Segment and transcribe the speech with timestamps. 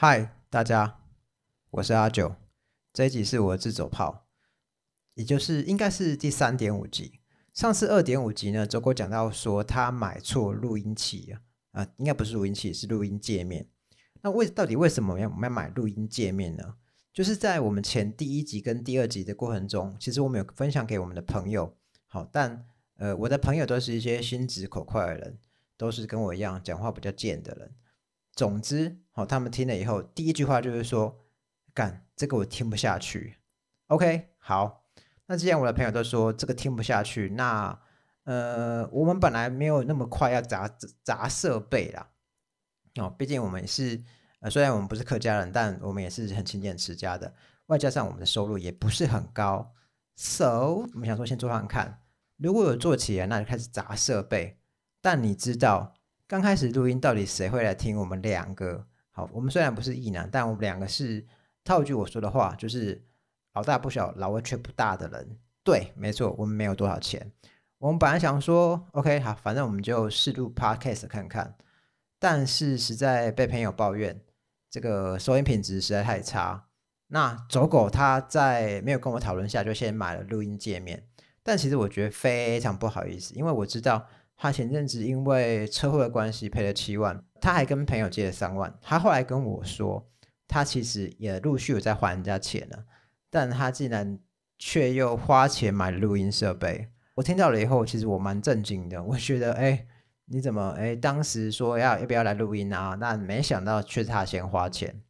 [0.00, 1.00] 嗨，大家，
[1.70, 2.36] 我是阿九。
[2.92, 4.28] 这一集是我的自走炮，
[5.14, 7.18] 也就是应该是第三点五集。
[7.52, 11.42] 上次二点五集呢，周哥讲到说他买错录音器啊，
[11.72, 13.68] 啊，应该不是录音器，是录音界面。
[14.22, 16.76] 那为到底为什么要我们要买录音界面呢？
[17.12, 21.76] 就是在我们前第一集跟第二集的过程中，其实我们有分享给我们的朋友。
[22.06, 22.64] 好，但
[22.98, 25.40] 呃，我的朋友都是一些心直口快的人，
[25.76, 27.74] 都是跟我一样讲话比较贱的人。
[28.32, 31.24] 总之，哦，他们听了以后，第一句话就是说
[31.74, 33.38] ：“干，这个我听不下去。
[33.88, 34.84] ”OK，好，
[35.26, 37.76] 那既然我的朋友都说这个听不下去，那
[38.22, 40.70] 呃，我们本来没有那么快要砸
[41.02, 42.10] 砸设备啦。
[43.00, 44.00] 哦，毕竟我们是
[44.38, 47.34] 呃，虽然我们不是客家人，但我们也是很勤俭持家的，
[47.66, 49.74] 外加上我们的收入也不是很高
[50.14, 52.02] ，so 我们想说先做看看，
[52.36, 54.60] 如果有做起来，那就开始砸设备。
[55.00, 55.94] 但你知道？
[56.28, 58.86] 刚开始录音，到底谁会来听我们两个？
[59.18, 61.26] 好，我们虽然不是异男，但我们两个是
[61.64, 63.02] 套句我说的话，就是
[63.54, 65.36] 老大不小，老二却不大的人。
[65.64, 67.32] 对，没错，我们没有多少钱。
[67.78, 71.56] 我们本来想说，OK，好，反正我们就试录 Podcast 看看。
[72.20, 74.20] 但是实在被朋友抱怨，
[74.70, 76.68] 这个收音品质实在太差。
[77.08, 81.08] 那走狗他在没有跟我讨论下，就先买了录音界面。
[81.42, 84.06] 但其实我觉得非常不好意思，因为我知道。
[84.40, 88.72] 他前阵子因为车祸的关系赔了七万，他还跟朋友借了三万。
[88.80, 90.08] 他后来跟我说，
[90.46, 92.84] 他其实也陆续有在还人家钱了，
[93.28, 94.16] 但他竟然
[94.56, 96.88] 却又花钱买录音设备。
[97.16, 99.02] 我听到了以后，其实我蛮震惊的。
[99.02, 99.84] 我觉得，哎，
[100.26, 102.96] 你怎么，哎，当时说要要不要来录音啊？
[103.00, 105.02] 那没想到却是他先花钱。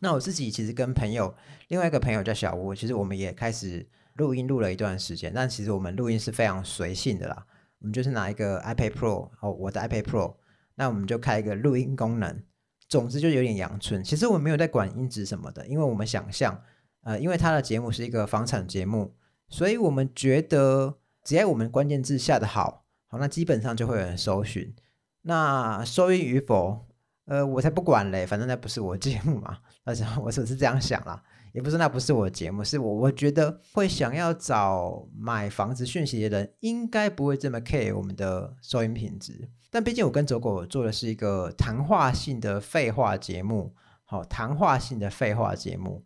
[0.00, 1.34] 那我自己其实跟朋友，
[1.68, 7.46] 另外一个朋友叫小吴，其实我们也开始录音录了一段时间，但其实我们录音是非常随性的啦。
[7.86, 10.34] 我们就是拿一个 iPad Pro 哦，我的 iPad Pro，
[10.74, 12.42] 那我们就开一个录音功能。
[12.88, 14.02] 总之就有点阳春。
[14.02, 16.60] 其实我们没有在管音质什么的，因为我们想象，
[17.04, 19.14] 呃，因为他的节目是一个房产节目，
[19.48, 24.74] 所以我们觉得只要我们关键字下的好，好，那基本上就会有人搜寻。
[25.22, 26.88] 那收音与否，
[27.26, 29.58] 呃，我才不管嘞，反正那不是我节目嘛。
[29.84, 31.22] 而且我只是这样想啦。
[31.56, 39.48] 也不是，那不是我的节目，是我我觉得会想要找买房子讯息的人，应该不会这么 care 我们的收音品质。
[39.70, 43.74] 但毕竟我跟走狗做的是一个谈话性的废话节目，
[44.04, 46.04] 好，谈话性的废话节目。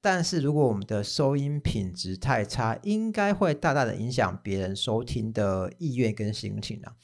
[0.00, 6.94] 但是如果我们的收音品质太差，应该会大大的影响别人收听的意愿跟心情啊。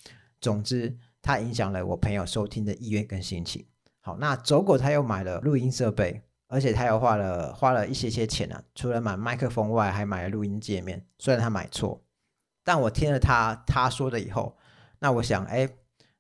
[0.41, 3.67] 总之，它影响了我朋友收听的意愿跟心情。
[4.01, 6.23] 好，那走狗他又买了录音设备。
[6.53, 11.07] 而且他又花了花了一些些钱啊，除了买麦克风外，还买了录音界面。
[11.19, 12.05] 虽然他买错，
[12.63, 14.59] 但我听了他他说的以后，
[14.99, 15.67] 那我想，哎，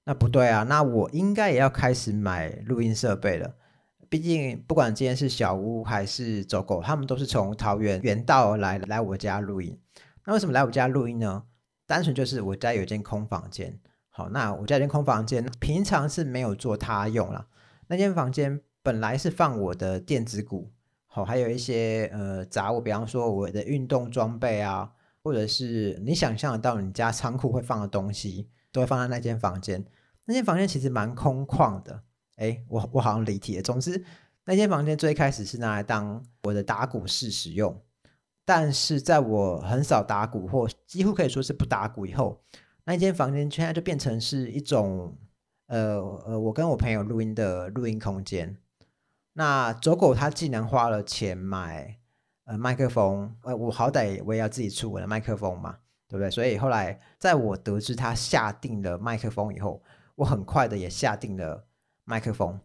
[0.04, 3.56] 那不对啊，那我应该也要开始买录音设备了。
[4.08, 9.78] 毕竟不管今天是小屋还是走狗，他们都是从桃园远道而来来我家录音。
[10.24, 11.42] 那为什么来我家录音呢？
[11.86, 13.78] 单纯就是我家有间空房间。
[14.08, 17.48] 好，那我家间空房间平常是没有做他用了，
[17.88, 18.62] 那间房间。
[18.82, 20.72] 本来是放我的电子鼓，
[21.06, 24.90] 好，还有一些呃杂物，比方说我的运动装备啊，
[25.22, 29.84] 或者是你想象得到你家仓库会放的东西，都会放在那间房间。
[30.24, 32.02] 那间房间其实蛮空旷的，
[32.36, 33.62] 哎，我我好像离题了。
[33.62, 34.04] 总之，
[34.44, 37.80] 那间房间最开始是拿来当我的打鼓室使用，
[38.44, 42.42] 但是在我很少打鼓或几乎可以说是不打鼓以后，
[42.84, 45.16] 那间房间现在就变成是一种
[45.68, 48.56] 呃呃，我跟我朋友录音的录音空间。
[49.34, 51.98] 那走狗他既然花了钱买
[52.44, 56.30] 呃麦克风，呃我好歹我也要自己出我的麦克风嘛，对不对？
[56.30, 59.82] 所以后来在我得知他下定了麦克风以后，
[60.16, 61.66] 我很快的也下定了
[62.04, 62.60] 麦克风。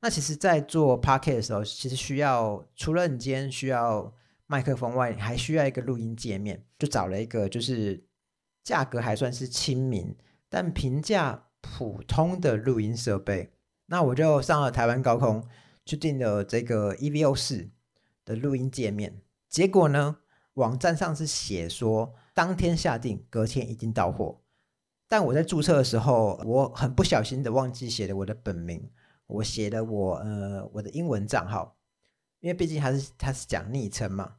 [0.00, 4.12] 那其实，在做 p a r k e t 的时候，其实需要除了你今天需要
[4.48, 8.04] 麦克风外，还需要一个录音界面，就找了一个就是
[8.64, 10.16] 价格还算是亲民，
[10.48, 13.52] 但评价普通的录音设备。
[13.86, 15.46] 那我就上了台湾高空。
[15.84, 17.68] 去订了这个 EVO 四
[18.24, 20.18] 的录音界面，结果呢，
[20.54, 24.40] 网站上是写说当天下定，隔天一定到货。
[25.08, 28.90] 但我在注册的时候，我很不小心的忘记写了我的本名，
[29.26, 31.76] 我写了我呃我的英文账号，
[32.40, 34.36] 因为毕竟还是他是讲昵称嘛。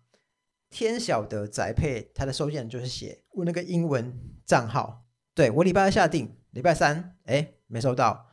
[0.69, 5.05] 天晓得宅配他的收件人就是写我那个英文账号，
[5.35, 8.32] 对我礼拜二下定，礼拜三哎没收到。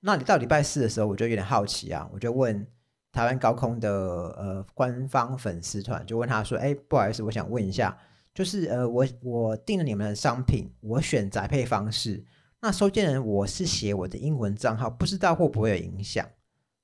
[0.00, 2.66] 那你到礼拜四的时候，我就有点好奇啊，我就问
[3.10, 7.98] 台湾高空的呃官方粉丝团，就问他说：“哎，不好意思，我想问一下，
[8.32, 12.24] 就是呃我我订了你们的商品，我选宅配方式，
[12.60, 16.24] 那收件人我是写我的英文账号，不知道会不会有影响？”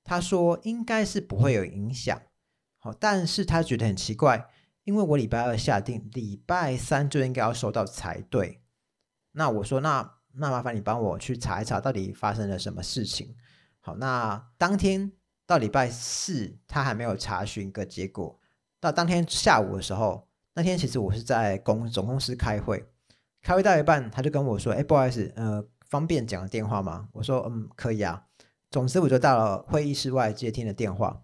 [0.03, 2.21] 他说应该是不会有影响，
[2.79, 4.47] 好，但是他觉得很奇怪，
[4.83, 8.61] 因为我礼拜二下定，礼拜三就应该要收到才对。
[9.31, 13.35] 那我说，那那麻烦你帮我去查一查，到底发生了什么事情。
[13.79, 15.11] 好，那当天
[15.45, 18.39] 到礼拜四，他还没有查询个结果。
[18.79, 22.85] 到当天下午的时候，那天其实我是在公总公司开会，
[23.41, 28.25] 开会到一半，他就跟我说：“哎，不好意思，呃，方便讲电话吗？”我说：“嗯，可以啊。”
[28.71, 31.21] 总之我就到了会议室外接听了电话，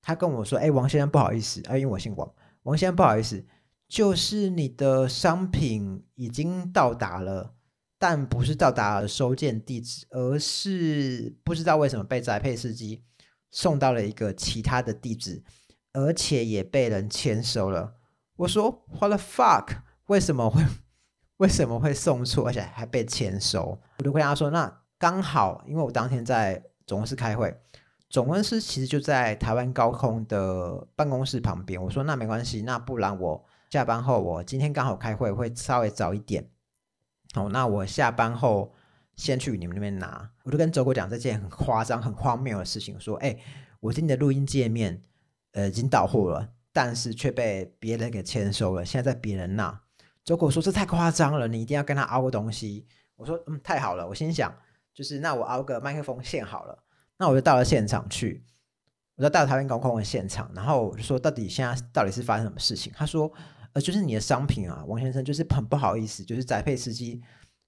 [0.00, 2.32] 他跟我说：“哎，王先生，不好意思，啊，因为我姓王，
[2.62, 3.44] 王先生不好意思，
[3.86, 7.54] 就是你的商品已经到达了，
[8.00, 13.04] 但不是到达收件地址，而是不知道为什么被宅配司机
[13.52, 15.44] 送到了一个其他的地址，
[15.92, 17.94] 而且也被人签收了。”
[18.36, 19.82] 我说：“What the fuck？
[20.06, 20.64] 为什么会
[21.36, 27.56] 为什么会送错，而且还被签收？”我就跟他说：“那刚好，因为我当天在。”总公司开会，
[28.08, 31.80] 总公司其实就在台湾高空的办公室旁边。
[31.80, 36.50] 我说那没关系，那不然我下班后，我今天刚好开会，会稍微早一点。
[37.32, 38.74] 好，那我下班后
[39.16, 40.30] 先去你们那边拿。
[40.42, 43.36] 我就跟周国讲这件很夸张、很荒谬的事情，说：哎，
[43.80, 45.00] 我今天的录音界面
[45.52, 49.80] 呃已经到货了，但是却被别人给签收了，现在在别人那。
[50.24, 52.86] 周国说这太夸张了，你一定要跟他凹个东西。
[53.16, 54.52] 我说嗯，太好了，我心想。
[54.92, 56.82] 就是那我凹个麦克风线好了，
[57.16, 58.44] 那我就到了现场去，
[59.14, 62.92] 我就到了台湾高空的现场，然后我就说到底现在到底是发生什么事情？
[62.94, 63.32] 他说，
[63.72, 67.22] 呃，就是你的商品啊，王先生就是很不好意思，就是宅配司机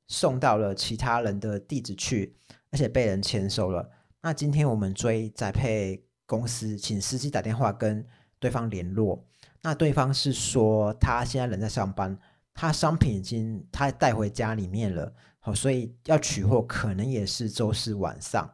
[0.09, 2.37] 送到了其他人的地址去，
[2.71, 3.89] 而且被人签收了。
[4.21, 8.07] 那今天我们追宅配公司，请司机打电话跟
[8.39, 9.25] 对方联络，
[9.63, 12.19] 那对方是说他现在人在上班，
[12.53, 15.13] 他商品已经他带回家里面了。
[15.39, 18.49] 好，所以要取货可能也是周四晚上。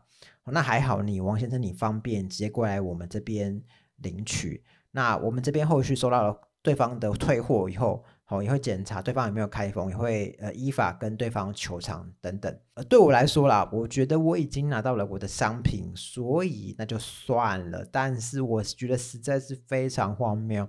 [0.50, 3.62] 那还好，你王先生你方便直接过来我们这边
[3.97, 4.65] 领取。
[4.93, 12.55] 那我们这边后续收到了对方的退货以后，好也会检查对方有没有开封，也会呃依法跟对方求偿等等。
[12.75, 17.82] 呃，对我来说啦，我觉得我已经拿到了我的商品，所以那就算了。
[17.91, 20.69] 但是我觉得实在是非常荒谬，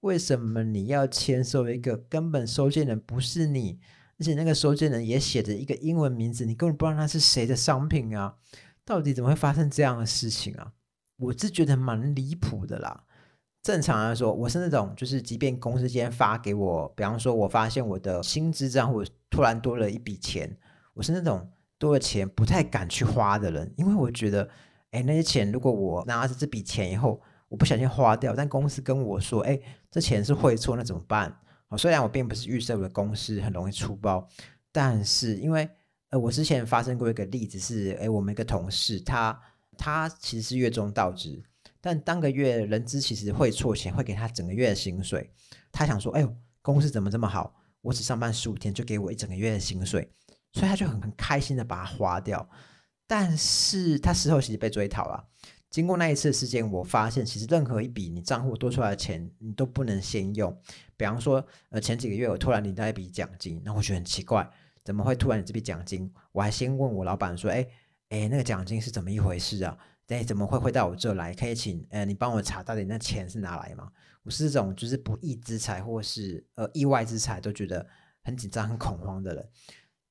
[0.00, 3.78] 为什么你要签收一个根本收件人不是你？
[4.18, 8.34] 而且那个收件人也写着一个英文名字，你根本不知道那是谁的商品啊！
[8.84, 10.72] 到底怎么会发生这样的事情啊？
[11.18, 13.04] 我是觉得蛮离谱的啦。
[13.68, 20.56] 正常来说，我是那种就是即便公司今天发给我，比方说我发现我的薪资账户突然多了一笔钱，
[20.94, 24.48] 我是那种多了钱不太敢去花的人，因为我觉得，
[24.92, 27.20] 哎，那些钱如果我拿着这笔钱以后，
[27.50, 29.60] 我不小心花掉，但公司跟我说，哎，
[29.90, 31.38] 这钱是汇错，那怎么办？
[31.68, 34.26] 哦，虽然我并不是预设我的公司很容易出包，
[34.72, 35.68] 但是因为
[36.08, 39.38] 呃，我之前发生过一个例子是，哎，我们一个同事，他
[39.76, 41.42] 他其实是月中到职，
[41.80, 45.30] 但当个月人资其实会错钱，会给他整个月的薪水。
[45.70, 47.54] 他想说，哎呦，公司怎么这么好？
[47.80, 50.10] 我只上班十五天就给我一整个月的薪水，
[50.52, 52.48] 所以他就很很开心的把它花掉。
[53.06, 55.24] 但是他事后其实被追讨了。
[55.70, 60.54] 经过那一次事件，我发现其实任何一笔你账户多出来的钱，你都不能先用。
[60.96, 64.50] 比方说，呃，前几个月我突然领到一笔奖金，那我觉得很奇怪，
[64.82, 66.10] 怎么会突然有这笔奖金？
[66.32, 67.66] 我还先问我老板说，哎
[68.08, 69.76] 哎，那个奖金是怎么一回事啊？
[70.08, 71.32] 哎，怎么会会到我这来？
[71.32, 73.90] 可以请呃你帮我查到底那钱是哪来吗？
[74.22, 77.86] 我是这种就是不义之财或是呃意外之财都觉得
[78.22, 79.48] 很紧张、很恐慌的人，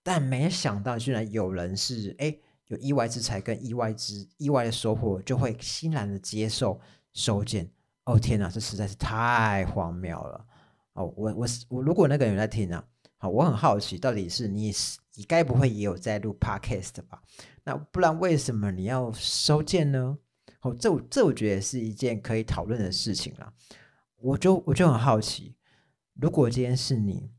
[0.01, 2.37] 但没想到居然有人是哎。
[2.67, 6.77] 有意外之财跟意外之意外的收获，就会欣然的接受
[7.13, 7.71] 收件。
[8.03, 10.45] 哦天哪，这实在是太荒谬了！
[10.91, 12.83] 哦，我我我，如果那个人在听呢，
[13.19, 14.69] 好，我很好奇，到底是你
[15.17, 17.21] 你该不会也有在录 podcast 吧？
[17.63, 20.17] 那不然为什么你要收件呢？
[20.61, 23.51] 哦，这这我觉得是一件可以讨论的事情啦。
[24.17, 25.55] 我就我就很好奇，
[26.13, 27.31] 如果今天是你，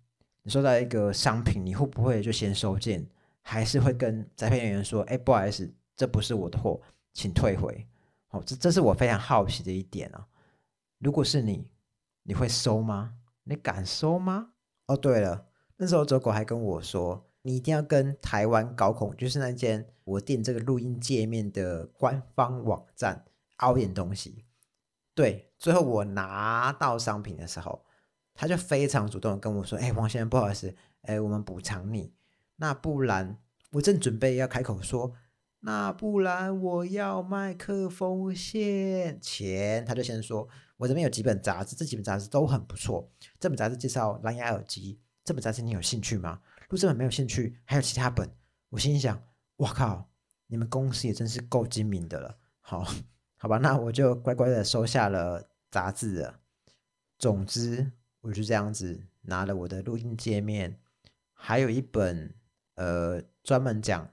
[0.43, 3.09] 你收到一个商品，你会不会就先收件？
[3.43, 6.81] 还是会跟宅配员说：“哎，不好意思，这不是我的货，
[7.15, 7.87] 请退回。”
[8.27, 10.27] 好，这这是我非常好奇的一点啊。
[10.99, 11.71] 如果是你，
[12.25, 13.15] 你会收吗？
[13.45, 14.51] 你敢收吗？
[14.87, 23.25] 哦，对了，那时候走狗还跟我说：“你一定要跟台湾高控，就是那间我订这个录音界面的官方网站
[23.59, 24.45] 凹点东西。”
[25.15, 27.85] 对，最后我拿到商品的时候，
[28.35, 32.13] 他就非常主动跟我说：“哎，王先生，不好意思，哎，我们补偿你。”
[32.61, 33.39] 那不然，
[33.73, 35.13] 我正准备要开口说，
[35.61, 43.11] 那不然我要麦克风线钱，他就先说，我这边有几本杂志，这几本杂志都很不错。
[43.41, 46.41] 这本杂志介绍蓝牙耳机，这本杂志你有兴趣吗？
[46.69, 48.31] 如果这本没有兴趣，还有其他本。
[48.69, 49.23] 我心想，
[49.57, 50.07] 我靠，
[50.47, 52.37] 你们公司也真是够精明的了。
[52.61, 52.87] 好，
[53.39, 56.41] 好吧，那我就乖乖的收下了杂志了。
[57.19, 60.79] 总之，我就这样子拿了我的录音界面，
[61.33, 62.35] 还有一本
[62.75, 64.07] 呃专门讲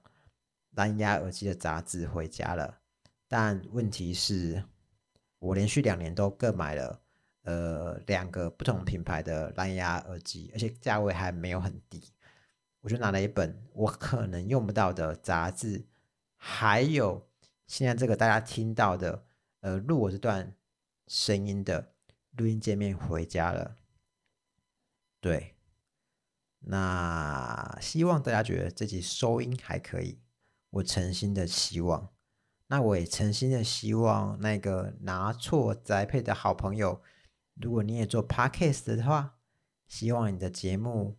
[0.71, 2.79] 蓝牙耳机的杂志回家了。
[3.27, 4.63] 但问题是，
[5.39, 7.01] 我连续两年都各买了
[7.41, 12.01] 呃两个不同品牌的蓝牙耳机，而且价位还没有很低。
[12.85, 15.85] 我就拿了一本我可能用不到的杂志，
[16.37, 17.27] 还有
[17.67, 19.25] 现在这个大家听到的
[19.59, 20.55] 呃录我这段
[21.07, 21.91] 声音的。
[22.37, 23.77] 录音界面回家了，
[25.21, 25.55] 对，
[26.59, 30.19] 那希望大家觉得这集收音还可以，
[30.69, 32.09] 我诚心的希望，
[32.67, 37.01] 那我也诚心的希望那个拿错宅配的好朋友，
[37.53, 39.37] 如果你也做 podcast 的话，
[39.87, 41.17] 希望你的节目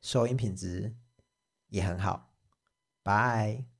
[0.00, 0.94] 收音品质
[1.68, 2.32] 也很好，
[3.02, 3.77] 拜。